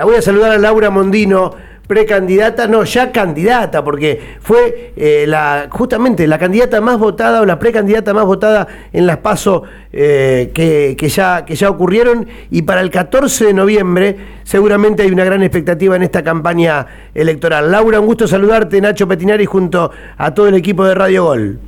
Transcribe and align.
La 0.00 0.06
voy 0.06 0.14
a 0.14 0.22
saludar 0.22 0.52
a 0.52 0.56
Laura 0.56 0.88
Mondino, 0.88 1.54
precandidata, 1.86 2.66
no, 2.66 2.84
ya 2.84 3.12
candidata, 3.12 3.84
porque 3.84 4.38
fue 4.40 4.94
eh, 4.96 5.26
la, 5.28 5.66
justamente 5.68 6.26
la 6.26 6.38
candidata 6.38 6.80
más 6.80 6.98
votada 6.98 7.42
o 7.42 7.44
la 7.44 7.58
precandidata 7.58 8.14
más 8.14 8.24
votada 8.24 8.66
en 8.94 9.06
las 9.06 9.18
pasos 9.18 9.60
eh, 9.92 10.52
que, 10.54 11.08
ya, 11.10 11.44
que 11.44 11.54
ya 11.54 11.68
ocurrieron 11.68 12.26
y 12.50 12.62
para 12.62 12.80
el 12.80 12.90
14 12.90 13.48
de 13.48 13.52
noviembre 13.52 14.16
seguramente 14.42 15.02
hay 15.02 15.10
una 15.10 15.24
gran 15.24 15.42
expectativa 15.42 15.96
en 15.96 16.02
esta 16.02 16.24
campaña 16.24 16.86
electoral. 17.12 17.70
Laura, 17.70 18.00
un 18.00 18.06
gusto 18.06 18.26
saludarte, 18.26 18.80
Nacho 18.80 19.06
Petinari 19.06 19.44
junto 19.44 19.90
a 20.16 20.32
todo 20.32 20.48
el 20.48 20.54
equipo 20.54 20.86
de 20.86 20.94
Radio 20.94 21.24
Gol. 21.24 21.60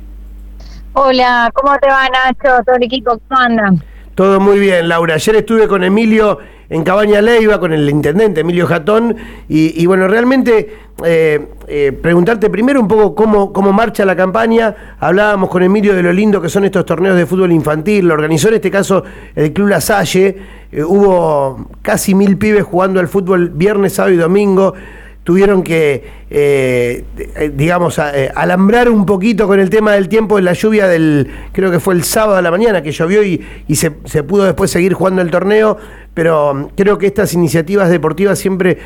Hola, 0.93 1.51
¿cómo 1.53 1.77
te 1.77 1.87
va 1.87 2.07
Nacho? 2.09 2.63
Todo 2.65 2.77
el 2.77 2.83
equipo, 2.85 3.11
¿cómo 3.27 3.39
andan? 3.39 3.92
Todo 4.15 4.39
muy 4.39 4.59
bien, 4.59 4.87
Laura. 4.89 5.15
Ayer 5.15 5.37
estuve 5.37 5.67
con 5.67 5.83
Emilio 5.83 6.37
en 6.69 6.83
Cabaña 6.83 7.19
Leiva, 7.19 7.59
con 7.59 7.73
el 7.73 7.89
intendente 7.89 8.41
Emilio 8.41 8.67
Jatón, 8.67 9.15
y, 9.49 9.85
bueno, 9.87 10.07
realmente 10.07 10.71
eh, 11.03 11.47
eh, 11.67 11.91
preguntarte 11.99 12.51
primero 12.51 12.79
un 12.79 12.87
poco 12.87 13.15
cómo, 13.15 13.51
cómo 13.51 13.73
marcha 13.73 14.05
la 14.05 14.15
campaña. 14.15 14.95
Hablábamos 14.99 15.49
con 15.49 15.63
Emilio 15.63 15.95
de 15.95 16.03
lo 16.03 16.13
lindo 16.13 16.39
que 16.41 16.49
son 16.49 16.63
estos 16.63 16.85
torneos 16.85 17.15
de 17.15 17.25
fútbol 17.25 17.51
infantil. 17.51 18.07
Lo 18.07 18.13
organizó 18.13 18.49
en 18.49 18.55
este 18.55 18.69
caso 18.69 19.03
el 19.35 19.51
Club 19.51 19.69
La 19.69 19.81
Salle. 19.81 20.37
Eh, 20.71 20.83
hubo 20.83 21.69
casi 21.81 22.13
mil 22.13 22.37
pibes 22.37 22.63
jugando 22.63 22.99
al 22.99 23.07
fútbol 23.07 23.49
viernes, 23.49 23.93
sábado 23.93 24.13
y 24.13 24.17
domingo 24.17 24.75
tuvieron 25.23 25.63
que, 25.63 26.03
eh, 26.29 27.03
eh, 27.17 27.51
digamos, 27.55 27.97
eh, 27.99 28.29
alambrar 28.35 28.89
un 28.89 29.05
poquito 29.05 29.47
con 29.47 29.59
el 29.59 29.69
tema 29.69 29.93
del 29.93 30.09
tiempo 30.09 30.37
en 30.37 30.45
la 30.45 30.53
lluvia 30.53 30.87
del, 30.87 31.29
creo 31.53 31.71
que 31.71 31.79
fue 31.79 31.93
el 31.93 32.03
sábado 32.03 32.37
a 32.37 32.41
la 32.41 32.51
mañana 32.51 32.83
que 32.83 32.91
llovió 32.91 33.23
y, 33.23 33.41
se, 33.75 33.91
pudo 34.23 34.43
después 34.43 34.69
seguir 34.69 34.93
jugando 34.93 35.21
el 35.21 35.31
torneo, 35.31 35.77
pero 36.13 36.51
um, 36.51 36.67
creo 36.75 36.97
que 36.97 37.07
estas 37.07 37.33
iniciativas 37.33 37.89
deportivas 37.89 38.37
siempre 38.37 38.77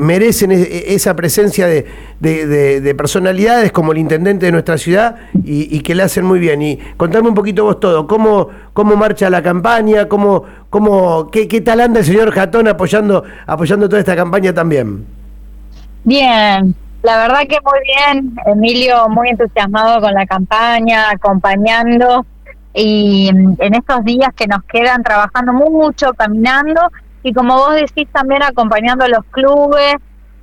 merecen 0.00 0.52
e, 0.52 0.94
esa 0.94 1.14
presencia 1.14 1.66
de, 1.66 2.94
personalidades 2.96 3.72
como 3.72 3.92
el 3.92 3.98
intendente 3.98 4.46
de 4.46 4.52
nuestra 4.52 4.78
ciudad 4.78 5.16
y, 5.44 5.80
que 5.80 5.94
le 5.94 6.04
hacen 6.04 6.24
muy 6.24 6.38
bien. 6.38 6.62
Y 6.62 6.78
contame 6.96 7.28
un 7.28 7.34
poquito 7.34 7.64
vos 7.64 7.80
todo, 7.80 8.06
cómo, 8.06 8.48
cómo 8.72 8.96
marcha 8.96 9.28
la 9.28 9.42
campaña, 9.42 10.08
cómo, 10.08 10.44
cómo, 10.70 11.28
qué, 11.30 11.48
qué 11.48 11.60
tal 11.60 11.80
anda 11.80 12.00
el 12.00 12.06
señor 12.06 12.30
Jatón 12.30 12.68
apoyando, 12.68 13.24
apoyando 13.46 13.88
toda 13.88 14.00
esta 14.00 14.14
campaña 14.16 14.54
también. 14.54 15.21
Bien, 16.04 16.74
la 17.02 17.16
verdad 17.16 17.40
que 17.48 17.58
muy 17.62 17.78
bien, 17.84 18.34
Emilio 18.46 19.08
muy 19.08 19.28
entusiasmado 19.28 20.00
con 20.00 20.14
la 20.14 20.26
campaña, 20.26 21.10
acompañando 21.10 22.26
y 22.74 23.28
en 23.28 23.74
estos 23.74 24.04
días 24.04 24.30
que 24.34 24.46
nos 24.46 24.62
quedan 24.64 25.02
trabajando 25.02 25.52
mucho, 25.52 26.12
caminando 26.14 26.80
y 27.22 27.32
como 27.32 27.54
vos 27.56 27.74
decís 27.74 28.08
también 28.12 28.42
acompañando 28.42 29.04
a 29.04 29.08
los 29.08 29.24
clubes, 29.26 29.94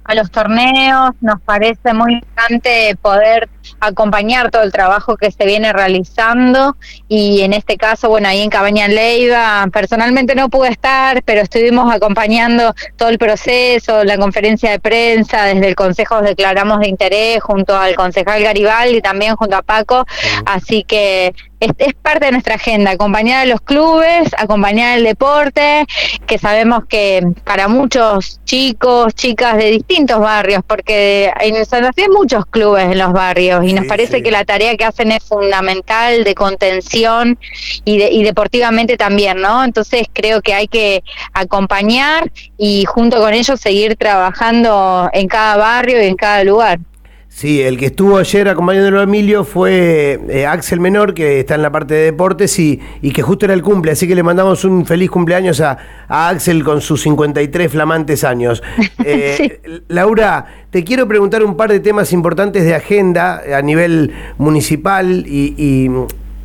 a 0.09 0.15
los 0.15 0.31
torneos, 0.31 1.11
nos 1.21 1.39
parece 1.41 1.93
muy 1.93 2.15
importante 2.15 2.97
poder 2.99 3.47
acompañar 3.79 4.49
todo 4.49 4.63
el 4.63 4.71
trabajo 4.71 5.15
que 5.17 5.29
se 5.29 5.45
viene 5.45 5.71
realizando 5.71 6.75
y 7.07 7.41
en 7.41 7.53
este 7.53 7.77
caso, 7.77 8.09
bueno, 8.09 8.27
ahí 8.27 8.41
en 8.41 8.49
Cabaña 8.49 8.87
Leiva, 8.87 9.67
personalmente 9.71 10.33
no 10.33 10.49
pude 10.49 10.69
estar, 10.69 11.21
pero 11.25 11.41
estuvimos 11.41 11.93
acompañando 11.93 12.73
todo 12.95 13.09
el 13.09 13.19
proceso, 13.19 14.03
la 14.03 14.17
conferencia 14.17 14.71
de 14.71 14.79
prensa, 14.79 15.43
desde 15.43 15.67
el 15.67 15.75
Consejo 15.75 16.23
declaramos 16.23 16.79
de 16.79 16.87
interés 16.87 17.43
junto 17.43 17.77
al 17.77 17.95
concejal 17.95 18.41
Garibaldi 18.41 18.97
y 18.97 19.01
también 19.01 19.35
junto 19.35 19.57
a 19.57 19.61
Paco, 19.61 20.07
así 20.47 20.83
que 20.83 21.35
es, 21.59 21.71
es, 21.77 21.93
parte 21.93 22.25
de 22.25 22.31
nuestra 22.31 22.55
agenda, 22.55 22.91
acompañar 22.91 23.41
a 23.41 23.45
los 23.45 23.61
clubes, 23.61 24.29
acompañar 24.37 24.97
el 24.97 25.03
deporte, 25.03 25.85
que 26.25 26.37
sabemos 26.37 26.85
que 26.87 27.21
para 27.43 27.67
muchos 27.67 28.39
chicos, 28.45 29.13
chicas 29.13 29.57
de 29.57 29.71
distintos 29.71 30.19
barrios, 30.19 30.63
porque 30.65 31.31
en 31.39 31.65
Santa 31.65 31.93
Fe 31.93 32.03
hay 32.03 32.09
muchos 32.09 32.45
clubes 32.45 32.85
en 32.85 32.97
los 32.97 33.11
barrios 33.13 33.63
y 33.65 33.73
nos 33.73 33.85
parece 33.85 34.23
que 34.23 34.31
la 34.31 34.45
tarea 34.45 34.75
que 34.77 34.85
hacen 34.85 35.11
es 35.11 35.23
fundamental 35.23 36.23
de 36.23 36.35
contención 36.35 37.37
y, 37.85 37.97
de, 37.97 38.11
y 38.11 38.23
deportivamente 38.23 38.97
también, 38.97 39.41
¿no? 39.41 39.63
Entonces 39.63 40.07
creo 40.11 40.41
que 40.41 40.53
hay 40.53 40.67
que 40.67 41.03
acompañar 41.33 42.31
y 42.57 42.85
junto 42.85 43.19
con 43.19 43.33
ellos 43.33 43.59
seguir 43.59 43.95
trabajando 43.95 45.09
en 45.13 45.27
cada 45.27 45.57
barrio 45.57 46.01
y 46.01 46.07
en 46.07 46.15
cada 46.15 46.43
lugar. 46.43 46.79
Sí, 47.31 47.61
el 47.61 47.77
que 47.77 47.85
estuvo 47.85 48.17
ayer 48.17 48.49
acompañándolo 48.49 48.99
a 48.99 49.03
Emilio 49.03 49.43
fue 49.43 50.19
eh, 50.29 50.47
Axel 50.47 50.79
Menor, 50.79 51.13
que 51.13 51.39
está 51.39 51.55
en 51.55 51.61
la 51.61 51.71
parte 51.71 51.93
de 51.93 52.05
deportes 52.05 52.57
y, 52.57 52.81
y, 53.03 53.11
que 53.11 53.21
justo 53.21 53.45
era 53.45 53.53
el 53.53 53.61
cumple, 53.61 53.91
así 53.91 54.07
que 54.07 54.15
le 54.15 54.23
mandamos 54.23 54.65
un 54.65 54.85
feliz 54.85 55.11
cumpleaños 55.11 55.61
a, 55.61 55.77
Axel 56.07 56.63
con 56.63 56.81
sus 56.81 57.03
53 57.03 57.71
flamantes 57.71 58.23
años. 58.23 58.61
Eh, 59.05 59.61
Laura, 59.87 60.45
te 60.71 60.83
quiero 60.83 61.07
preguntar 61.07 61.41
un 61.43 61.55
par 61.55 61.71
de 61.71 61.79
temas 61.79 62.11
importantes 62.11 62.65
de 62.65 62.75
agenda 62.75 63.41
a 63.55 63.61
nivel 63.61 64.13
municipal 64.37 65.25
y 65.25 65.89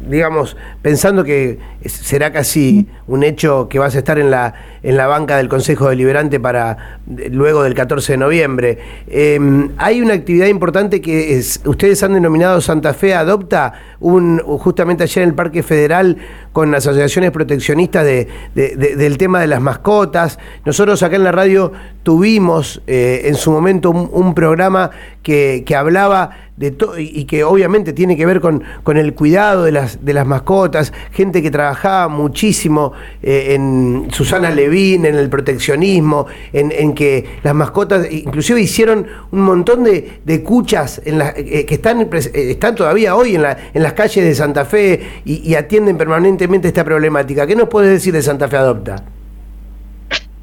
digamos, 0.09 0.57
pensando 0.83 1.25
que 1.25 1.59
será 1.87 2.33
casi 2.33 2.87
un 3.07 3.23
hecho 3.23 3.69
que 3.69 3.79
vas 3.79 3.95
a 3.95 3.99
estar 3.99 4.19
en 4.19 4.31
la, 4.31 4.55
en 4.83 4.97
la 4.97 5.07
banca 5.07 5.37
del 5.37 5.49
Consejo 5.49 5.89
Deliberante 5.89 6.41
para 6.41 6.99
luego 7.31 7.63
del 7.63 7.75
14 7.75 8.13
de 8.13 8.19
noviembre. 8.19 8.79
Em, 9.07 9.71
hay 9.77 10.01
una 10.01 10.15
actividad 10.15 10.47
importante 10.47 11.01
que 11.01 11.43
ustedes 11.65 12.03
han 12.03 12.15
denominado 12.15 12.61
Santa 12.61 12.95
Fe 12.95 13.15
Adopta, 13.15 13.73
un, 14.01 14.39
justamente 14.39 15.05
ayer 15.05 15.23
en 15.23 15.31
el 15.31 15.35
Parque 15.35 15.63
Federal 15.63 16.17
con 16.53 16.75
asociaciones 16.75 17.31
proteccionistas 17.31 18.05
de, 18.05 18.29
del 18.55 19.19
tema 19.19 19.41
de 19.41 19.47
las 19.47 19.61
mascotas. 19.61 20.39
Nosotros 20.65 21.03
acá 21.03 21.17
en 21.17 21.25
la 21.25 21.33
radio 21.33 21.73
tuvimos 22.03 22.81
eh, 22.87 23.23
en 23.25 23.35
su 23.35 23.51
momento 23.51 23.91
un, 23.91 24.35
programa 24.35 24.91
que, 25.23 25.63
que 25.65 25.77
hablaba 25.77 26.31
de 26.57 26.71
todo 26.71 26.99
y 26.99 27.25
que 27.25 27.43
obviamente 27.43 27.93
tiene 27.93 28.17
que 28.17 28.27
ver 28.27 28.41
con, 28.41 28.63
con 28.85 28.97
el 28.97 29.15
cuidado 29.15 29.65
de 29.65 29.73
las, 29.73 30.05
de 30.05 30.13
las 30.13 30.27
mascotas, 30.27 30.93
gente 31.11 31.43
que 31.43 31.51
trabajaba 31.75 32.09
muchísimo 32.09 32.93
eh, 33.23 33.55
en 33.55 34.09
Susana 34.11 34.51
Levín, 34.51 35.07
en 35.07 35.17
el 35.17 35.29
proteccionismo, 35.29 36.27
en, 36.53 36.95
que 36.95 37.39
las 37.43 37.55
mascotas, 37.55 38.11
inclusive 38.11 38.61
hicieron 38.61 39.07
un 39.33 39.41
montón 39.41 39.85
de, 39.85 40.21
de 40.25 40.43
cuchas 40.43 41.01
en 41.05 41.21
eh, 41.21 41.67
que 41.67 41.75
están, 41.75 42.03
eh, 42.03 42.09
están 42.35 42.75
todavía 42.75 43.17
hoy 43.17 43.35
en, 43.35 43.43
la, 43.43 43.57
en 43.75 43.83
las 43.83 43.95
calles 43.95 44.25
de 44.25 44.35
Santa 44.35 44.65
Fe 44.65 45.23
y, 45.25 45.49
y 45.49 45.55
atienden 45.57 45.97
permanentemente 45.97 46.69
esta 46.69 46.85
problemática. 46.85 47.47
¿Qué 47.47 47.57
nos 47.57 47.69
puedes 47.69 47.91
decir 47.91 48.13
de 48.13 48.23
Santa 48.23 48.47
Fe 48.49 48.57
Adopta? 48.57 49.03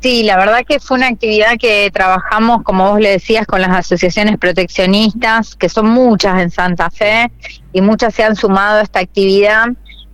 Sí, 0.01 0.23
la 0.23 0.35
verdad 0.35 0.63
que 0.67 0.79
fue 0.79 0.97
una 0.97 1.09
actividad 1.09 1.57
que 1.59 1.91
trabajamos, 1.93 2.63
como 2.63 2.89
vos 2.89 2.99
le 2.99 3.11
decías, 3.11 3.45
con 3.45 3.61
las 3.61 3.69
asociaciones 3.69 4.37
proteccionistas, 4.39 5.55
que 5.55 5.69
son 5.69 5.89
muchas 5.89 6.41
en 6.41 6.49
Santa 6.49 6.89
Fe, 6.89 7.31
y 7.71 7.81
muchas 7.81 8.15
se 8.15 8.23
han 8.23 8.35
sumado 8.35 8.79
a 8.79 8.81
esta 8.81 8.99
actividad, 8.99 9.67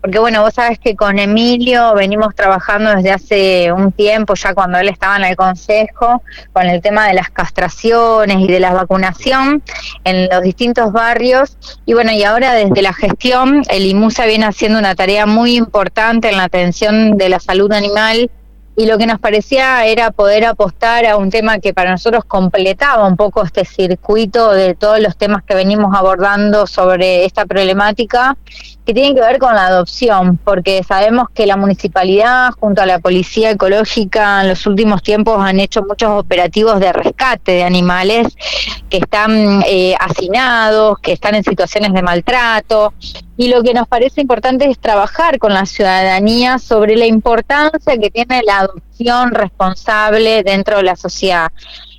porque 0.07 0.19
bueno, 0.19 0.41
vos 0.41 0.53
sabes 0.53 0.79
que 0.79 0.95
con 0.95 1.19
Emilio 1.19 1.93
venimos 1.93 2.33
trabajando 2.33 2.95
desde 2.95 3.11
hace 3.11 3.73
un 3.73 3.91
tiempo, 3.91 4.35
ya 4.35 4.53
cuando 4.53 4.77
él 4.77 4.87
estaba 4.87 5.17
en 5.17 5.25
el 5.25 5.35
Consejo, 5.35 6.23
con 6.53 6.65
el 6.65 6.81
tema 6.81 7.09
de 7.09 7.13
las 7.13 7.29
castraciones 7.29 8.37
y 8.39 8.47
de 8.47 8.61
la 8.61 8.71
vacunación 8.71 9.61
en 10.05 10.29
los 10.29 10.43
distintos 10.43 10.93
barrios, 10.93 11.57
y 11.85 11.93
bueno, 11.93 12.13
y 12.13 12.23
ahora 12.23 12.53
desde 12.53 12.81
la 12.81 12.93
gestión, 12.93 13.63
el 13.67 13.85
IMUSA 13.85 14.25
viene 14.27 14.45
haciendo 14.45 14.79
una 14.79 14.95
tarea 14.95 15.25
muy 15.25 15.57
importante 15.57 16.29
en 16.29 16.37
la 16.37 16.45
atención 16.45 17.17
de 17.17 17.27
la 17.27 17.41
salud 17.41 17.73
animal, 17.73 18.31
y 18.79 18.85
lo 18.85 18.99
que 18.99 19.07
nos 19.07 19.19
parecía 19.19 19.83
era 19.87 20.11
poder 20.11 20.45
apostar 20.45 21.03
a 21.07 21.17
un 21.17 21.31
tema 21.31 21.57
que 21.57 21.73
para 21.73 21.89
nosotros 21.89 22.23
completaba 22.25 23.07
un 23.07 23.17
poco 23.17 23.43
este 23.43 23.65
circuito 23.65 24.51
de 24.51 24.75
todos 24.75 24.99
los 24.99 25.17
temas 25.17 25.43
que 25.43 25.55
venimos 25.55 25.95
abordando 25.95 26.67
sobre 26.67 27.25
esta 27.25 27.47
problemática 27.47 28.37
que 28.85 28.93
tienen 28.93 29.15
que 29.15 29.21
ver 29.21 29.39
con 29.39 29.55
la 29.55 29.65
adopción, 29.65 30.37
porque 30.37 30.83
sabemos 30.83 31.27
que 31.33 31.47
la 31.47 31.57
municipalidad 31.57 32.51
junto 32.59 32.83
a 32.83 32.85
la 32.85 32.99
policía 32.99 33.49
ecológica 33.49 34.41
en 34.41 34.49
los 34.49 34.67
últimos 34.67 35.01
tiempos 35.01 35.43
han 35.43 35.59
hecho 35.59 35.81
muchos 35.81 36.11
operativos 36.11 36.79
de 36.79 36.93
rescate 36.93 37.53
de 37.53 37.63
animales 37.63 38.27
que 38.91 38.97
están 38.97 39.63
eh, 39.65 39.95
hacinados, 39.99 40.99
que 40.99 41.13
están 41.13 41.33
en 41.33 41.43
situaciones 41.43 41.93
de 41.93 42.03
maltrato, 42.03 42.93
y 43.37 43.49
lo 43.49 43.61
que 43.61 43.73
nos 43.73 43.87
parece 43.87 44.21
importante 44.21 44.69
es 44.69 44.79
trabajar 44.79 45.37
con 45.37 45.53
la 45.53 45.65
ciudadanía 45.65 46.57
sobre 46.57 46.95
la 46.95 47.05
importancia 47.05 47.97
que 47.97 48.09
tiene 48.09 48.41
la 48.43 48.59
adopción 48.61 49.31
responsable 49.31 50.41
dentro 50.43 50.77
de 50.77 50.83
la 50.83 50.95
sociedad. 50.95 51.51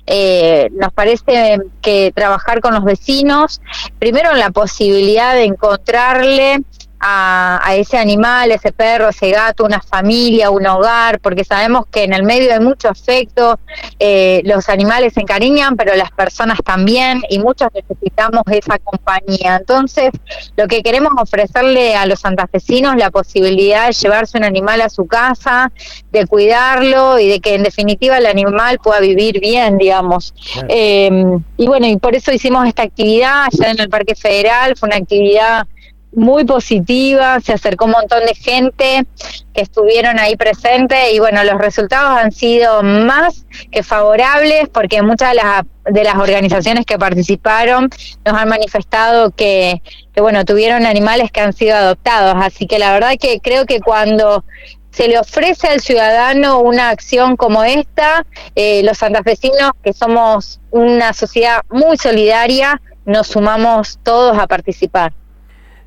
Eh, 0.05 0.69
nos 0.73 0.91
parece 0.91 1.59
que 1.81 2.11
trabajar 2.13 2.59
con 2.59 2.73
los 2.73 2.83
vecinos, 2.83 3.61
primero 3.99 4.31
en 4.31 4.39
la 4.39 4.49
posibilidad 4.49 5.33
de 5.33 5.45
encontrarle 5.45 6.63
a, 6.99 7.75
ese 7.75 7.97
animal, 7.97 8.51
ese 8.51 8.71
perro, 8.71 9.09
ese 9.09 9.31
gato, 9.31 9.63
una 9.63 9.81
familia, 9.81 10.49
un 10.49 10.65
hogar, 10.67 11.19
porque 11.19 11.43
sabemos 11.43 11.85
que 11.91 12.03
en 12.03 12.13
el 12.13 12.23
medio 12.23 12.51
de 12.51 12.59
mucho 12.59 12.89
afecto 12.89 13.59
eh, 13.99 14.41
los 14.45 14.67
animales 14.69 15.13
se 15.13 15.21
encariñan, 15.21 15.77
pero 15.77 15.95
las 15.95 16.11
personas 16.11 16.59
también, 16.63 17.21
y 17.29 17.39
muchos 17.39 17.69
necesitamos 17.73 18.43
esa 18.51 18.77
compañía. 18.79 19.57
Entonces, 19.57 20.11
lo 20.57 20.67
que 20.67 20.81
queremos 20.83 21.13
ofrecerle 21.17 21.95
a 21.95 22.05
los 22.05 22.19
santafesinos 22.19 22.95
la 22.97 23.11
posibilidad 23.11 23.87
de 23.87 23.93
llevarse 23.93 24.37
un 24.37 24.43
animal 24.43 24.81
a 24.81 24.89
su 24.89 25.05
casa, 25.07 25.71
de 26.11 26.27
cuidarlo 26.27 27.19
y 27.19 27.27
de 27.27 27.39
que 27.39 27.55
en 27.55 27.63
definitiva 27.63 28.17
el 28.17 28.25
animal 28.25 28.79
pueda 28.79 28.99
vivir 28.99 29.39
bien, 29.39 29.77
digamos. 29.77 30.33
Eh, 30.67 31.09
y 31.57 31.67
bueno, 31.67 31.87
y 31.87 31.97
por 31.97 32.15
eso 32.15 32.31
hicimos 32.31 32.67
esta 32.67 32.83
actividad 32.83 33.45
allá 33.45 33.71
en 33.71 33.79
el 33.79 33.89
Parque 33.89 34.15
Federal, 34.15 34.75
fue 34.75 34.87
una 34.87 34.97
actividad 34.97 35.67
muy 36.11 36.43
positiva, 36.43 37.39
se 37.39 37.53
acercó 37.53 37.85
un 37.85 37.91
montón 37.91 38.25
de 38.25 38.33
gente 38.33 39.05
que 39.53 39.61
estuvieron 39.61 40.19
ahí 40.19 40.35
presentes 40.35 41.13
y 41.13 41.19
bueno, 41.19 41.43
los 41.43 41.59
resultados 41.59 42.17
han 42.17 42.31
sido 42.31 42.81
más 42.81 43.45
que 43.71 43.83
favorables 43.83 44.69
porque 44.69 45.01
muchas 45.01 45.29
de 45.29 45.35
las, 45.35 45.63
de 45.85 46.03
las 46.03 46.15
organizaciones 46.15 46.85
que 46.85 46.97
participaron 46.97 47.89
nos 48.25 48.35
han 48.35 48.49
manifestado 48.49 49.31
que, 49.31 49.81
que 50.13 50.21
bueno, 50.21 50.45
tuvieron 50.45 50.85
animales 50.85 51.31
que 51.31 51.41
han 51.41 51.53
sido 51.53 51.75
adoptados, 51.75 52.35
así 52.43 52.65
que 52.65 52.79
la 52.79 52.91
verdad 52.91 53.13
que 53.19 53.39
creo 53.39 53.65
que 53.65 53.79
cuando 53.79 54.43
se 54.91 55.07
le 55.07 55.19
ofrece 55.19 55.67
al 55.67 55.79
ciudadano 55.79 56.59
una 56.59 56.89
acción 56.89 57.37
como 57.37 57.63
esta, 57.63 58.25
eh, 58.55 58.81
los 58.83 58.97
santafesinos, 58.97 59.71
que 59.83 59.93
somos 59.93 60.59
una 60.71 61.13
sociedad 61.13 61.61
muy 61.69 61.97
solidaria, 61.97 62.81
nos 63.05 63.27
sumamos 63.27 63.99
todos 64.03 64.37
a 64.37 64.47
participar. 64.47 65.13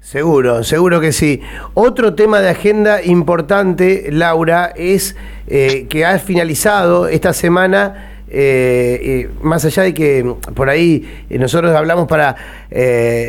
Seguro, 0.03 0.65
seguro 0.65 1.01
que 1.01 1.13
sí. 1.13 1.41
Otro 1.75 2.15
tema 2.15 2.41
de 2.41 2.49
agenda 2.49 3.05
importante, 3.05 4.09
Laura, 4.11 4.73
es 4.75 5.15
eh, 5.47 5.87
que 5.89 6.05
ha 6.05 6.19
finalizado 6.19 7.07
esta 7.07 7.33
semana 7.33 8.11
eh, 8.29 8.99
eh, 9.01 9.31
más 9.43 9.65
allá 9.65 9.85
de 9.85 9.95
que 9.95 10.35
por 10.55 10.69
ahí 10.69 11.25
nosotros 11.31 11.73
hablamos 11.73 12.09
para 12.09 12.35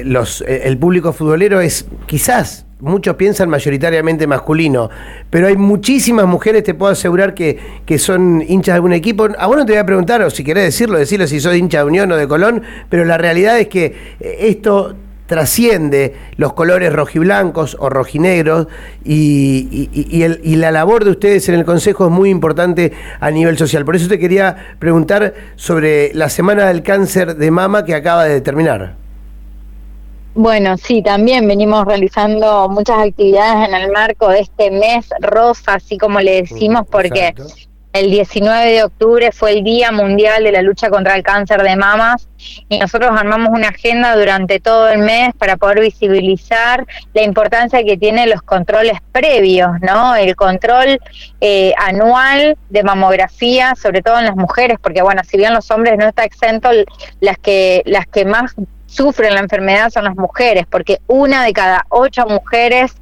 los, 0.04 0.42
el 0.42 0.78
público 0.80 1.14
futbolero, 1.14 1.62
es 1.62 1.86
quizás 2.08 2.66
muchos 2.80 3.16
piensan 3.18 3.50
mayoritariamente 3.50 4.26
masculino, 4.26 4.90
pero 5.30 5.48
hay 5.48 5.56
muchísimas 5.56 6.26
mujeres, 6.26 6.64
te 6.64 6.74
puedo 6.74 6.92
asegurar, 6.92 7.36
que, 7.36 7.60
que 7.86 8.00
son 8.00 8.44
hinchas 8.48 8.74
de 8.74 8.78
algún 8.78 8.94
equipo. 8.94 9.28
A 9.38 9.46
vos 9.46 9.58
no 9.58 9.66
te 9.66 9.74
voy 9.74 9.80
a 9.80 9.86
preguntar, 9.86 10.24
o 10.24 10.30
si 10.32 10.44
querés 10.44 10.66
decirlo, 10.66 10.98
decirlo 10.98 11.28
si 11.28 11.40
sos 11.40 11.56
hincha 11.56 11.78
de 11.78 11.84
Unión 11.84 12.12
o 12.12 12.18
de 12.18 12.28
Colón, 12.28 12.64
pero 12.90 13.06
la 13.06 13.20
realidad 13.20 13.60
es 13.60 13.68
que 13.68 13.96
esto 14.20 14.96
trasciende 15.34 16.14
los 16.38 16.54
colores 16.54 16.94
rojiblancos 16.94 17.76
o 17.80 17.90
rojinegros 17.90 18.68
y, 19.04 19.90
y, 19.92 20.56
la 20.58 20.70
labor 20.70 21.06
de 21.06 21.10
ustedes 21.10 21.50
en 21.50 21.56
el 21.56 21.66
Consejo 21.66 22.06
es 22.06 22.12
muy 22.12 22.30
importante 22.30 22.94
a 23.20 23.32
nivel 23.32 23.58
social. 23.58 23.84
Por 23.84 23.96
eso 23.96 24.08
te 24.08 24.20
quería 24.20 24.76
preguntar 24.78 25.34
sobre 25.56 26.14
la 26.14 26.30
Semana 26.30 26.68
del 26.68 26.84
Cáncer 26.84 27.36
de 27.36 27.50
Mama 27.50 27.84
que 27.84 27.96
acaba 27.96 28.26
de 28.26 28.42
terminar. 28.42 28.94
Bueno, 30.36 30.78
sí, 30.78 31.02
también 31.02 31.48
venimos 31.48 31.84
realizando 31.86 32.70
muchas 32.70 33.00
actividades 33.00 33.70
en 33.70 33.74
el 33.74 33.92
marco 33.92 34.30
de 34.30 34.42
este 34.42 34.70
mes 34.70 35.10
rosa, 35.20 35.74
así 35.74 35.98
como 35.98 36.20
le 36.20 36.44
decimos, 36.44 36.84
porque 36.92 37.34
el 37.94 38.10
19 38.10 38.72
de 38.72 38.84
octubre 38.84 39.32
fue 39.32 39.52
el 39.52 39.64
Día 39.64 39.92
Mundial 39.92 40.44
de 40.44 40.52
la 40.52 40.64
Lucha 40.64 40.90
contra 40.90 41.16
el 41.16 41.22
Cáncer 41.22 41.62
de 41.62 41.76
Mamas 41.76 42.28
y 42.68 42.80
nosotros 42.80 43.12
armamos 43.16 43.50
una 43.50 43.70
agenda 43.70 44.16
durante 44.16 44.60
todo 44.60 44.90
el 44.90 45.00
mes 45.00 45.34
para 45.38 45.58
poder 45.58 45.80
visibilizar 45.80 46.88
la 47.14 47.22
importancia 47.22 47.84
que 47.84 47.96
tienen 47.96 48.32
los 48.32 48.42
controles 48.42 48.98
previos, 49.12 49.70
¿no? 49.82 50.16
El 50.16 50.36
control 50.36 51.00
eh, 51.40 51.74
anual 51.78 52.58
de 52.72 52.84
mamografía, 52.84 53.76
sobre 53.76 54.02
todo 54.02 54.18
en 54.18 54.26
las 54.26 54.36
mujeres, 54.36 54.78
porque 54.82 55.04
bueno, 55.04 55.22
si 55.24 55.38
bien 55.38 55.54
los 55.54 55.70
hombres 55.70 55.96
no 56.00 56.08
está 56.08 56.24
exento, 56.24 56.70
las 57.20 57.38
que 57.38 57.84
las 57.86 58.08
que 58.08 58.26
más 58.26 58.56
sufren 58.88 59.36
la 59.36 59.40
enfermedad 59.40 59.92
son 59.92 60.06
las 60.06 60.16
mujeres, 60.16 60.66
porque 60.68 61.00
una 61.06 61.44
de 61.44 61.54
cada 61.54 61.86
ocho 61.90 62.26
mujeres 62.26 62.96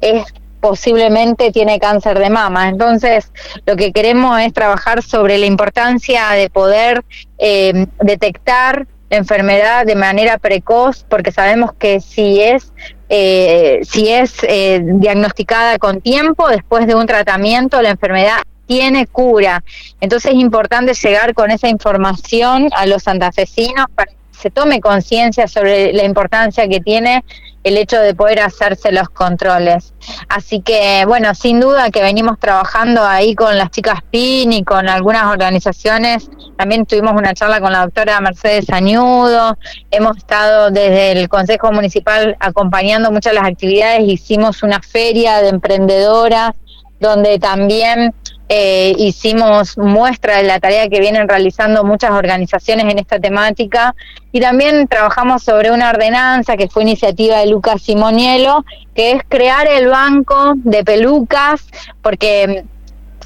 es 0.00 0.24
posiblemente 0.66 1.52
tiene 1.52 1.78
cáncer 1.78 2.18
de 2.18 2.28
mama. 2.28 2.68
Entonces, 2.68 3.30
lo 3.66 3.76
que 3.76 3.92
queremos 3.92 4.40
es 4.40 4.52
trabajar 4.52 5.00
sobre 5.00 5.38
la 5.38 5.46
importancia 5.46 6.30
de 6.30 6.50
poder 6.50 7.04
eh, 7.38 7.86
detectar 8.00 8.88
la 9.08 9.16
enfermedad 9.16 9.86
de 9.86 9.94
manera 9.94 10.38
precoz, 10.38 11.06
porque 11.08 11.30
sabemos 11.30 11.70
que 11.78 12.00
si 12.00 12.40
es 12.42 12.72
eh, 13.08 13.78
si 13.84 14.08
es 14.08 14.38
eh, 14.42 14.80
diagnosticada 14.82 15.78
con 15.78 16.00
tiempo, 16.00 16.48
después 16.48 16.88
de 16.88 16.96
un 16.96 17.06
tratamiento, 17.06 17.80
la 17.80 17.90
enfermedad 17.90 18.38
tiene 18.66 19.06
cura. 19.06 19.62
Entonces 20.00 20.32
es 20.32 20.40
importante 20.40 20.94
llegar 20.94 21.32
con 21.32 21.52
esa 21.52 21.68
información 21.68 22.70
a 22.74 22.86
los 22.86 23.04
santafesinos 23.04 23.86
para 23.94 24.10
que 24.10 24.16
se 24.32 24.50
tome 24.50 24.80
conciencia 24.80 25.46
sobre 25.46 25.92
la 25.92 26.02
importancia 26.02 26.66
que 26.66 26.80
tiene 26.80 27.22
el 27.66 27.76
hecho 27.78 28.00
de 28.00 28.14
poder 28.14 28.38
hacerse 28.38 28.92
los 28.92 29.08
controles. 29.08 29.92
Así 30.28 30.60
que, 30.60 31.04
bueno, 31.04 31.34
sin 31.34 31.58
duda 31.58 31.90
que 31.90 32.00
venimos 32.00 32.38
trabajando 32.38 33.04
ahí 33.04 33.34
con 33.34 33.58
las 33.58 33.72
chicas 33.72 33.98
PIN 34.08 34.52
y 34.52 34.62
con 34.62 34.88
algunas 34.88 35.24
organizaciones. 35.24 36.30
También 36.56 36.86
tuvimos 36.86 37.14
una 37.14 37.34
charla 37.34 37.60
con 37.60 37.72
la 37.72 37.80
doctora 37.80 38.20
Mercedes 38.20 38.70
Añudo. 38.70 39.58
Hemos 39.90 40.16
estado 40.16 40.70
desde 40.70 41.10
el 41.10 41.28
Consejo 41.28 41.72
Municipal 41.72 42.36
acompañando 42.38 43.10
muchas 43.10 43.32
de 43.32 43.40
las 43.40 43.48
actividades. 43.48 44.02
Hicimos 44.06 44.62
una 44.62 44.80
feria 44.80 45.42
de 45.42 45.48
emprendedoras 45.48 46.52
donde 47.00 47.40
también 47.40 48.14
eh, 48.48 48.94
hicimos 48.98 49.76
muestra 49.76 50.36
de 50.36 50.44
la 50.44 50.60
tarea 50.60 50.88
que 50.88 51.00
vienen 51.00 51.28
realizando 51.28 51.82
muchas 51.82 52.12
organizaciones 52.12 52.86
en 52.90 52.98
esta 52.98 53.18
temática. 53.18 53.94
Y 54.32 54.40
también 54.40 54.86
trabajamos 54.86 55.42
sobre 55.42 55.70
una 55.70 55.90
ordenanza 55.90 56.56
que 56.56 56.68
fue 56.68 56.82
iniciativa 56.82 57.38
de 57.38 57.46
Lucas 57.46 57.82
Simonielo, 57.82 58.64
que 58.94 59.12
es 59.12 59.22
crear 59.28 59.66
el 59.66 59.88
banco 59.88 60.54
de 60.56 60.84
pelucas, 60.84 61.66
porque 62.02 62.64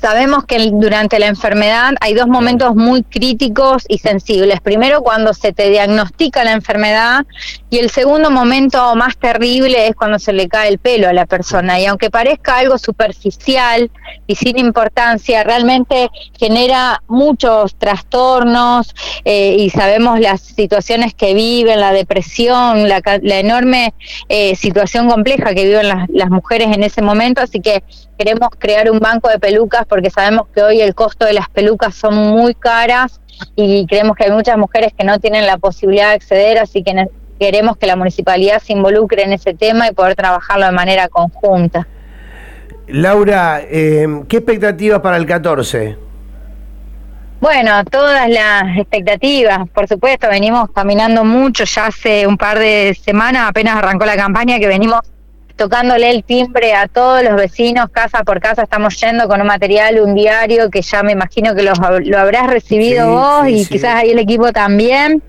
Sabemos 0.01 0.45
que 0.47 0.71
durante 0.73 1.19
la 1.19 1.27
enfermedad 1.27 1.93
hay 2.01 2.15
dos 2.15 2.27
momentos 2.27 2.75
muy 2.75 3.03
críticos 3.03 3.85
y 3.87 3.99
sensibles. 3.99 4.63
Primero, 4.63 5.03
cuando 5.03 5.35
se 5.35 5.53
te 5.53 5.69
diagnostica 5.69 6.43
la 6.43 6.53
enfermedad 6.53 7.27
y 7.69 7.79
el 7.79 7.91
segundo 7.91 8.31
momento 8.31 8.95
más 8.97 9.19
terrible 9.19 9.89
es 9.89 9.95
cuando 9.95 10.19
se 10.19 10.33
le 10.33 10.49
cae 10.49 10.71
el 10.71 10.79
pelo 10.79 11.07
a 11.07 11.13
la 11.13 11.27
persona. 11.27 11.79
Y 11.79 11.85
aunque 11.85 12.09
parezca 12.09 12.57
algo 12.57 12.79
superficial 12.79 13.91
y 14.27 14.37
sin 14.37 14.59
importancia, 14.59 15.45
realmente 15.45 16.09
genera 16.39 17.03
muchos 17.07 17.75
trastornos 17.75 18.95
eh, 19.27 19.57
y 19.59 19.69
sabemos 19.69 20.19
las 20.19 20.41
situaciones 20.41 21.13
que 21.13 21.35
viven, 21.35 21.79
la 21.79 21.93
depresión, 21.93 22.89
la, 22.89 23.03
enorme 23.23 23.93
eh, 24.31 24.55
situación 24.57 25.11
compleja 25.11 25.55
que 25.55 25.67
viven 25.67 25.89
las, 25.89 26.09
las 26.09 26.31
mujeres 26.31 26.69
en 26.75 26.85
ese 26.85 27.03
momento. 27.03 27.43
Así 27.43 27.61
que 27.61 27.83
queremos 28.21 28.51
crear 28.59 28.91
un 28.91 28.99
banco 28.99 29.29
de 29.29 29.39
pelucas 29.39 29.87
porque 29.91 30.09
sabemos 30.09 30.47
que 30.55 30.63
hoy 30.63 30.81
el 30.81 30.95
costo 30.95 31.27
de 31.27 31.35
las 31.35 31.51
pelucas 31.51 31.95
son 31.95 32.15
muy 32.15 32.55
caras 32.55 33.21
y 33.57 33.87
creemos 33.87 34.17
que 34.17 34.25
hay 34.25 34.31
muchas 34.31 34.57
mujeres 34.57 34.93
que 34.97 35.05
no 35.05 35.19
tienen 35.19 35.47
la 35.47 35.59
posibilidad 35.59 36.09
de 36.09 36.15
acceder, 36.15 36.59
así 36.59 36.83
que 36.83 37.09
queremos 37.39 37.77
que 37.77 37.87
la 37.87 37.97
municipalidad 37.97 38.63
se 38.63 38.73
involucre 38.73 39.25
en 39.25 39.33
ese 39.33 39.53
tema 39.53 39.89
y 39.89 39.93
poder 39.93 40.15
trabajarlo 40.15 40.67
de 40.67 40.73
manera 40.73 41.09
conjunta. 41.09 41.87
Laura, 42.87 43.61
eh, 43.63 44.07
¿qué 44.29 44.39
expectativas 44.39 45.01
para 45.01 45.17
el 45.17 45.27
14? 45.27 45.97
Bueno, 47.41 47.85
todas 47.87 48.29
las 48.29 48.77
expectativas, 48.77 49.67
por 49.71 49.89
supuesto, 49.89 50.29
venimos 50.29 50.71
caminando 50.75 51.25
mucho, 51.25 51.65
ya 51.65 51.87
hace 51.87 52.27
un 52.27 52.37
par 52.37 52.59
de 52.59 52.95
semanas 53.03 53.49
apenas 53.49 53.77
arrancó 53.77 54.05
la 54.05 54.17
campaña 54.17 54.59
que 54.59 54.67
venimos 54.67 55.01
tocándole 55.61 56.09
el 56.09 56.25
timbre 56.25 56.73
a 56.73 56.89
todos 56.89 57.23
los 57.23 57.37
vecinos, 57.37 57.91
casa 57.91 58.25
por 58.25 58.41
casa, 58.41 58.63
estamos 58.63 58.99
yendo 58.99 59.29
con 59.29 59.43
un 59.43 59.47
material, 59.47 60.01
un 60.01 60.15
diario 60.15 60.71
que 60.71 60.81
ya 60.81 61.03
me 61.03 61.13
imagino 61.13 61.55
que 61.55 61.63
lo, 61.63 61.75
lo 61.75 62.19
habrás 62.19 62.47
recibido 62.47 63.11
vos 63.11 63.47
y 63.47 63.67
quizás 63.67 63.97
ahí 63.97 64.13
el 64.13 64.19
equipo 64.19 64.53
también 64.53 65.23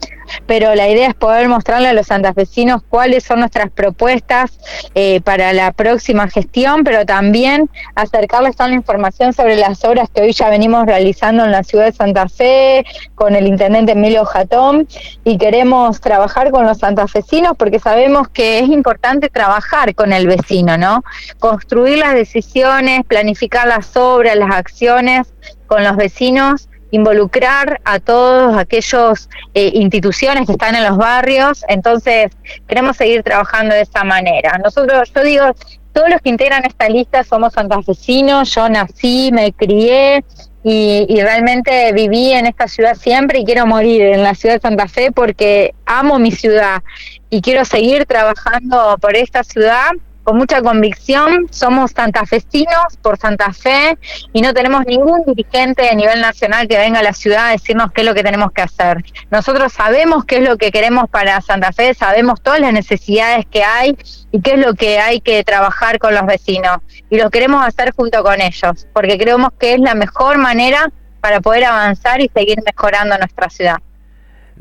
pero 0.47 0.75
la 0.75 0.89
idea 0.89 1.07
es 1.07 1.13
poder 1.15 1.47
mostrarle 1.47 1.89
a 1.89 1.93
los 1.93 2.07
santafesinos 2.07 2.81
cuáles 2.87 3.23
son 3.23 3.39
nuestras 3.39 3.69
propuestas 3.71 4.59
eh, 4.95 5.21
para 5.21 5.53
la 5.53 5.71
próxima 5.71 6.27
gestión, 6.29 6.83
pero 6.83 7.05
también 7.05 7.69
acercarles 7.95 8.55
toda 8.55 8.69
la 8.69 8.75
información 8.75 9.33
sobre 9.33 9.55
las 9.55 9.83
obras 9.83 10.09
que 10.13 10.21
hoy 10.21 10.33
ya 10.33 10.49
venimos 10.49 10.85
realizando 10.85 11.45
en 11.45 11.51
la 11.51 11.63
ciudad 11.63 11.85
de 11.85 11.93
Santa 11.93 12.27
Fe, 12.27 12.85
con 13.15 13.35
el 13.35 13.47
intendente 13.47 13.93
Emilio 13.93 14.25
Jatón, 14.25 14.87
y 15.23 15.37
queremos 15.37 16.01
trabajar 16.01 16.51
con 16.51 16.65
los 16.65 16.79
santafesinos 16.79 17.53
porque 17.57 17.79
sabemos 17.79 18.29
que 18.29 18.59
es 18.59 18.69
importante 18.69 19.29
trabajar 19.29 19.93
con 19.95 20.13
el 20.13 20.27
vecino, 20.27 20.77
¿no? 20.77 21.03
Construir 21.39 21.99
las 21.99 22.13
decisiones, 22.13 23.03
planificar 23.05 23.67
las 23.67 23.95
obras, 23.95 24.35
las 24.35 24.51
acciones 24.51 25.33
con 25.67 25.83
los 25.83 25.95
vecinos 25.95 26.67
involucrar 26.91 27.81
a 27.85 27.99
todos 27.99 28.57
aquellos 28.57 29.29
eh, 29.53 29.71
instituciones 29.73 30.45
que 30.45 30.53
están 30.53 30.75
en 30.75 30.83
los 30.83 30.97
barrios, 30.97 31.63
entonces 31.67 32.31
queremos 32.67 32.97
seguir 32.97 33.23
trabajando 33.23 33.73
de 33.73 33.81
esa 33.81 34.03
manera. 34.03 34.59
Nosotros, 34.63 35.11
yo 35.15 35.23
digo, 35.23 35.45
todos 35.93 36.09
los 36.09 36.21
que 36.21 36.29
integran 36.29 36.65
esta 36.65 36.87
lista 36.87 37.23
somos 37.23 37.53
santafesinos, 37.53 38.53
yo 38.53 38.69
nací, 38.69 39.31
me 39.33 39.51
crié, 39.53 40.23
y, 40.63 41.07
y, 41.09 41.21
realmente 41.23 41.91
viví 41.91 42.33
en 42.33 42.45
esta 42.45 42.67
ciudad 42.67 42.93
siempre 42.93 43.39
y 43.39 43.45
quiero 43.45 43.65
morir 43.65 43.99
en 44.03 44.21
la 44.21 44.35
ciudad 44.35 44.55
de 44.55 44.61
Santa 44.61 44.87
Fe 44.87 45.11
porque 45.11 45.73
amo 45.87 46.19
mi 46.19 46.29
ciudad 46.29 46.83
y 47.31 47.41
quiero 47.41 47.65
seguir 47.65 48.05
trabajando 48.05 48.95
por 49.01 49.15
esta 49.15 49.43
ciudad 49.43 49.89
con 50.23 50.37
mucha 50.37 50.61
convicción, 50.61 51.47
somos 51.51 51.91
santafesinos 51.91 52.97
por 53.01 53.17
Santa 53.17 53.53
Fe 53.53 53.97
y 54.33 54.41
no 54.41 54.53
tenemos 54.53 54.85
ningún 54.85 55.23
dirigente 55.25 55.89
a 55.89 55.95
nivel 55.95 56.21
nacional 56.21 56.67
que 56.67 56.77
venga 56.77 56.99
a 56.99 57.03
la 57.03 57.13
ciudad 57.13 57.47
a 57.47 57.51
decirnos 57.51 57.91
qué 57.91 58.01
es 58.01 58.07
lo 58.07 58.13
que 58.13 58.23
tenemos 58.23 58.51
que 58.51 58.61
hacer. 58.61 59.03
Nosotros 59.29 59.73
sabemos 59.73 60.25
qué 60.25 60.37
es 60.37 60.47
lo 60.47 60.57
que 60.57 60.71
queremos 60.71 61.09
para 61.09 61.41
Santa 61.41 61.71
Fe, 61.71 61.93
sabemos 61.93 62.41
todas 62.41 62.59
las 62.59 62.73
necesidades 62.73 63.45
que 63.45 63.63
hay 63.63 63.97
y 64.31 64.41
qué 64.41 64.53
es 64.53 64.59
lo 64.59 64.73
que 64.75 64.99
hay 64.99 65.21
que 65.21 65.43
trabajar 65.43 65.99
con 65.99 66.13
los 66.13 66.25
vecinos 66.25 66.77
y 67.09 67.17
lo 67.17 67.29
queremos 67.29 67.65
hacer 67.65 67.91
junto 67.95 68.23
con 68.23 68.41
ellos, 68.41 68.87
porque 68.93 69.17
creemos 69.17 69.49
que 69.59 69.73
es 69.73 69.79
la 69.79 69.95
mejor 69.95 70.37
manera 70.37 70.91
para 71.19 71.41
poder 71.41 71.65
avanzar 71.65 72.21
y 72.21 72.29
seguir 72.33 72.57
mejorando 72.65 73.17
nuestra 73.17 73.49
ciudad. 73.49 73.77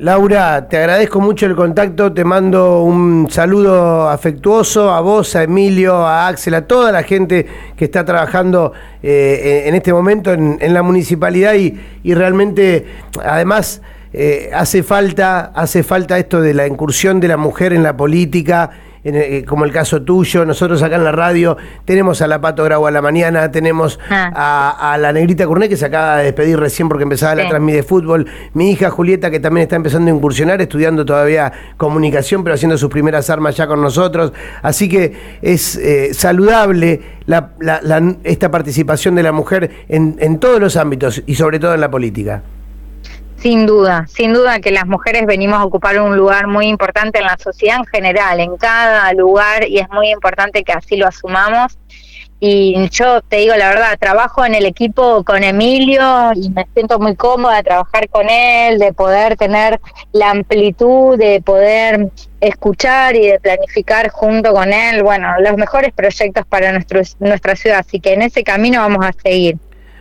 Laura, 0.01 0.67
te 0.67 0.79
agradezco 0.79 1.21
mucho 1.21 1.45
el 1.45 1.55
contacto, 1.55 2.11
te 2.11 2.25
mando 2.25 2.83
un 2.85 3.29
saludo 3.31 4.09
afectuoso 4.09 4.91
a 4.91 5.03
vos, 5.03 5.37
a 5.37 5.43
Emilio, 5.43 5.95
a 5.95 6.27
Axel, 6.27 6.55
a 6.55 6.67
toda 6.67 6.91
la 6.91 7.03
gente 7.03 7.47
que 7.77 7.85
está 7.85 8.03
trabajando 8.03 8.73
eh, 9.03 9.65
en 9.67 9.75
este 9.75 9.93
momento 9.93 10.33
en, 10.33 10.73
la 10.73 10.83
municipalidad 10.83 11.53
y, 11.53 11.79
y 12.03 12.15
realmente, 12.15 12.87
además, 13.23 13.83
eh, 14.15 14.49
hace 14.55 14.83
falta, 14.83 15.53
hace 15.55 15.83
falta 15.83 16.19
esto 16.19 16.41
de 16.41 16.55
la 16.55 16.67
incursión 16.67 17.21
de 17.21 17.29
la 17.29 17.37
mujer 17.37 17.75
en 17.75 17.83
la 17.83 17.95
política 17.95 18.71
eh, 19.03 19.45
como 19.47 19.65
el 19.65 19.73
caso 19.73 20.03
tuyo, 20.03 20.45
nosotros 20.45 20.83
acá 20.83 20.97
en 20.97 21.05
la 21.05 21.13
radio 21.13 21.57
tenemos 21.85 22.21
a 22.21 22.27
la 22.27 22.41
Pato 22.41 22.65
Grau 22.65 22.87
a 22.87 22.91
la 22.91 23.01
mañana, 23.01 23.51
tenemos 23.51 23.99
ah. 24.11 24.93
a, 24.93 24.99
la 24.99 25.13
Negrita 25.13 25.47
Curné 25.47 25.69
que 25.69 25.77
se 25.77 25.87
acaba 25.87 26.19
de 26.19 26.25
despedir 26.25 26.59
recién 26.59 26.89
porque 26.89 27.05
empezaba 27.05 27.35
la 27.35 27.49
transmisión 27.49 27.83
de 27.83 27.83
fútbol, 27.83 28.27
mi 28.53 28.73
hija 28.73 28.91
Julieta 28.91 29.31
que 29.31 29.41
también 29.41 29.63
está 29.63 29.77
empezando 29.77 30.11
a 30.11 30.15
incursionar, 30.15 30.61
estudiando 30.61 31.05
todavía 31.05 31.51
comunicación, 31.77 32.45
pero 32.45 32.55
haciendo 32.55 32.77
sus 32.77 32.91
primeras 32.91 33.31
armas 33.31 33.57
ya 33.57 33.67
con 33.67 33.81
nosotros, 33.81 34.33
así 34.63 34.89
que 34.89 35.39
es 35.41 35.77
eh, 35.77 36.13
saludable 36.13 37.01
esta 38.25 38.51
participación 38.51 39.15
de 39.15 39.23
la 39.23 39.33
mujer 39.33 39.71
en 39.89 40.39
todos 40.39 40.61
los 40.61 40.77
ámbitos 40.77 41.23
y 41.27 41.37
sobre 41.37 41.59
todo 41.59 41.75
en 41.75 41.81
la 41.81 41.91
política. 41.91 42.43
Sin 43.41 43.65
duda, 43.65 44.05
sin 44.07 44.35
duda 44.35 44.61
que 44.61 44.71
las 44.71 44.87
mujeres 44.87 45.25
venimos 45.25 45.59
a 45.59 45.65
ocupar 45.65 45.99
un 45.99 46.15
lugar 46.15 46.47
muy 46.47 46.67
importante 46.67 47.21
en 47.21 47.25
la 47.25 47.39
sociedad 47.39 47.79
en 47.79 47.87
general, 47.87 48.39
en 48.39 48.59
cada 48.59 49.11
lugar, 49.15 49.67
y 49.67 49.79
es 49.79 49.89
muy 49.89 50.11
importante 50.11 50.63
que 50.63 50.73
así 50.73 50.97
lo 50.97 51.07
asumamos. 51.07 51.79
Y 52.39 52.89
yo 52.91 53.23
te 53.23 53.37
digo 53.37 53.55
la 53.57 53.69
verdad, 53.69 53.99
trabajo 53.99 54.45
en 54.45 54.55
el 54.55 54.67
equipo 54.67 55.25
con 55.25 55.43
Emilio 55.43 56.33
y 56.35 56.51
me 56.51 56.67
siento 56.75 56.99
muy 56.99 57.17
cómoda 57.17 57.57
de 57.57 57.63
trabajar 57.63 58.11
con 58.11 58.29
él, 58.29 58.79
de 58.79 58.93
poder 58.93 59.39
tener 59.39 59.81
la 60.13 60.31
amplitud, 60.31 61.17
de 61.17 61.41
poder 61.41 62.11
escuchar 62.43 63.17
y 63.17 63.27
de 63.27 63.41
planificar 63.41 64.11
junto 64.11 64.53
con 64.53 64.71
él, 64.71 65.03
bueno, 65.03 65.29
los 65.41 65.57
mejores 65.57 65.93
proyectos 65.95 66.45
para 66.47 66.73
nuestro, 66.73 67.01
nuestra 67.21 67.57
ciudad. 67.57 67.79
Así 67.79 68.01
que 68.01 68.13
en 68.13 68.21
ese 68.21 68.45
camino 68.45 68.81
vamos 68.81 69.07
a 69.07 69.13
seguir. 69.13 69.57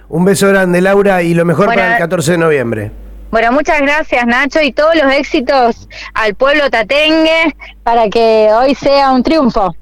Un 0.10 0.26
beso 0.26 0.50
grande, 0.50 0.82
Laura, 0.82 1.24
y 1.24 1.34
lo 1.34 1.46
mejor 1.46 1.68
para 1.68 1.94
el 1.94 2.00
14 2.00 2.34
de 2.34 2.38
noviembre. 2.38 2.92
Bueno, 3.32 3.52
muchas 3.52 3.80
gracias 3.82 4.26
Nacho 4.26 4.60
y 4.62 4.72
todos 4.72 4.96
los 4.96 5.12
éxitos 5.14 5.88
al 6.14 6.34
pueblo 6.34 6.70
tatengue 6.70 7.56
para 7.84 8.10
que 8.10 8.50
hoy 8.52 8.74
sea 8.74 9.12
un 9.12 9.22
triunfo. 9.22 9.76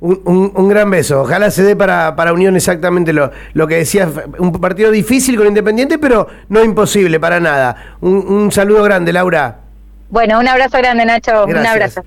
Un, 0.00 0.68
gran 0.68 0.90
beso. 0.90 1.22
Ojalá 1.22 1.50
se 1.50 1.64
dé 1.64 1.74
para, 1.74 2.14
para 2.14 2.32
Unión 2.32 2.54
exactamente 2.54 3.12
lo, 3.12 3.32
lo 3.52 3.66
que 3.66 3.76
decías. 3.76 4.08
Un 4.38 4.52
partido 4.52 4.92
difícil 4.92 5.36
con 5.36 5.48
Independiente, 5.48 5.98
pero 5.98 6.28
no 6.48 6.62
imposible 6.62 7.18
para 7.18 7.40
nada. 7.40 7.96
Un, 8.00 8.52
saludo 8.52 8.84
grande, 8.84 9.12
Laura. 9.12 9.58
Bueno, 10.08 10.38
un 10.38 10.46
abrazo 10.46 10.78
grande, 10.78 11.04
Nacho. 11.04 11.44
Un 11.44 11.66
abrazo. 11.66 12.04